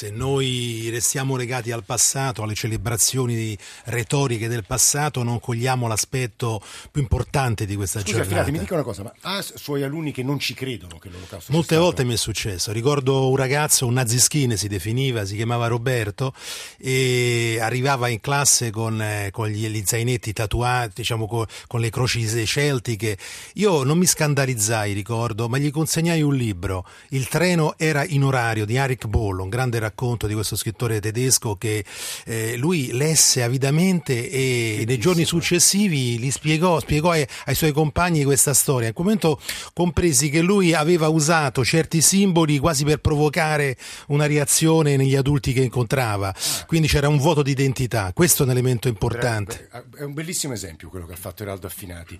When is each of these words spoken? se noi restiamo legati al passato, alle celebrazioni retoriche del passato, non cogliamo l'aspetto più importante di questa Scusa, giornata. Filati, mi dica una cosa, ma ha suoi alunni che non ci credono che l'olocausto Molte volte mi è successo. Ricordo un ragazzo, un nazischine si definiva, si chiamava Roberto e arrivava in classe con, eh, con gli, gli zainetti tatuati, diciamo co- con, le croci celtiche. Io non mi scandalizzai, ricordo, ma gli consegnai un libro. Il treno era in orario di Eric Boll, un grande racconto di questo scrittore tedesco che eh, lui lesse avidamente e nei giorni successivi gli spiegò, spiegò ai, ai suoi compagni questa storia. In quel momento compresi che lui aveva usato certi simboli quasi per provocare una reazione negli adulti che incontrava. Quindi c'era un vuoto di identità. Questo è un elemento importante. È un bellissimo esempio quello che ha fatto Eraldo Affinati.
se 0.00 0.08
noi 0.08 0.88
restiamo 0.88 1.36
legati 1.36 1.72
al 1.72 1.84
passato, 1.84 2.42
alle 2.42 2.54
celebrazioni 2.54 3.54
retoriche 3.84 4.48
del 4.48 4.64
passato, 4.64 5.22
non 5.22 5.38
cogliamo 5.40 5.86
l'aspetto 5.86 6.62
più 6.90 7.02
importante 7.02 7.66
di 7.66 7.76
questa 7.76 8.00
Scusa, 8.00 8.12
giornata. 8.12 8.30
Filati, 8.30 8.50
mi 8.50 8.58
dica 8.60 8.72
una 8.72 8.82
cosa, 8.82 9.02
ma 9.02 9.12
ha 9.20 9.42
suoi 9.42 9.82
alunni 9.82 10.10
che 10.10 10.22
non 10.22 10.38
ci 10.38 10.54
credono 10.54 10.96
che 10.96 11.10
l'olocausto 11.10 11.52
Molte 11.52 11.76
volte 11.76 12.04
mi 12.04 12.14
è 12.14 12.16
successo. 12.16 12.72
Ricordo 12.72 13.28
un 13.28 13.36
ragazzo, 13.36 13.84
un 13.84 13.92
nazischine 13.92 14.56
si 14.56 14.68
definiva, 14.68 15.26
si 15.26 15.36
chiamava 15.36 15.66
Roberto 15.66 16.32
e 16.78 17.58
arrivava 17.60 18.08
in 18.08 18.20
classe 18.20 18.70
con, 18.70 19.02
eh, 19.02 19.28
con 19.30 19.48
gli, 19.48 19.68
gli 19.68 19.82
zainetti 19.84 20.32
tatuati, 20.32 20.92
diciamo 20.94 21.26
co- 21.26 21.46
con, 21.66 21.80
le 21.80 21.90
croci 21.90 22.26
celtiche. 22.46 23.18
Io 23.56 23.82
non 23.82 23.98
mi 23.98 24.06
scandalizzai, 24.06 24.94
ricordo, 24.94 25.46
ma 25.50 25.58
gli 25.58 25.70
consegnai 25.70 26.22
un 26.22 26.34
libro. 26.34 26.86
Il 27.10 27.28
treno 27.28 27.74
era 27.76 28.02
in 28.06 28.24
orario 28.24 28.64
di 28.64 28.76
Eric 28.76 29.06
Boll, 29.06 29.40
un 29.40 29.50
grande 29.50 29.78
racconto 29.78 29.88
di 30.26 30.34
questo 30.34 30.56
scrittore 30.56 31.00
tedesco 31.00 31.56
che 31.56 31.84
eh, 32.24 32.56
lui 32.56 32.92
lesse 32.92 33.42
avidamente 33.42 34.30
e 34.30 34.84
nei 34.86 34.98
giorni 34.98 35.24
successivi 35.24 36.18
gli 36.18 36.30
spiegò, 36.30 36.80
spiegò 36.80 37.10
ai, 37.10 37.26
ai 37.46 37.54
suoi 37.54 37.72
compagni 37.72 38.24
questa 38.24 38.54
storia. 38.54 38.88
In 38.88 38.94
quel 38.94 39.06
momento 39.06 39.40
compresi 39.72 40.30
che 40.30 40.40
lui 40.40 40.74
aveva 40.74 41.08
usato 41.08 41.64
certi 41.64 42.00
simboli 42.00 42.58
quasi 42.58 42.84
per 42.84 42.98
provocare 42.98 43.76
una 44.08 44.26
reazione 44.26 44.96
negli 44.96 45.16
adulti 45.16 45.52
che 45.52 45.62
incontrava. 45.62 46.34
Quindi 46.66 46.88
c'era 46.88 47.08
un 47.08 47.18
vuoto 47.18 47.42
di 47.42 47.50
identità. 47.50 48.12
Questo 48.14 48.42
è 48.42 48.46
un 48.46 48.52
elemento 48.52 48.88
importante. 48.88 49.68
È 49.96 50.02
un 50.02 50.14
bellissimo 50.14 50.52
esempio 50.52 50.88
quello 50.88 51.06
che 51.06 51.12
ha 51.12 51.16
fatto 51.16 51.42
Eraldo 51.42 51.66
Affinati. 51.66 52.18